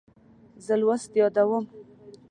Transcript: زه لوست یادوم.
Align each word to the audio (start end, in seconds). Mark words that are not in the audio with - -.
زه 0.65 0.73
لوست 0.81 1.11
یادوم. 1.19 1.65